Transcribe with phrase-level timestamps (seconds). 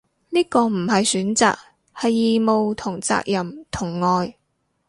[0.31, 1.55] 呢個唔係選擇，
[1.95, 4.35] 係義務同責任同愛